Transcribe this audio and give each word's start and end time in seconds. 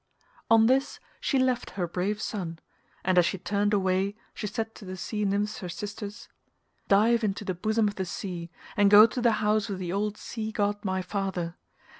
On 0.49 0.65
this 0.65 0.99
she 1.19 1.37
left 1.37 1.69
her 1.77 1.87
brave 1.87 2.19
son, 2.23 2.57
and 3.03 3.19
as 3.19 3.25
she 3.27 3.37
turned 3.37 3.71
away 3.71 4.15
she 4.33 4.47
said 4.47 4.73
to 4.73 4.83
the 4.83 4.97
sea 4.97 5.25
nymphs 5.25 5.59
her 5.59 5.69
sisters, 5.69 6.27
"Dive 6.87 7.23
into 7.23 7.45
the 7.45 7.53
bosom 7.53 7.87
of 7.87 7.97
the 7.97 8.05
sea 8.05 8.49
and 8.75 8.89
go 8.89 9.05
to 9.05 9.21
the 9.21 9.33
house 9.45 9.69
of 9.69 9.77
the 9.77 9.93
old 9.93 10.17
sea 10.17 10.51
god 10.51 10.83
my 10.83 11.03
father. 11.03 11.55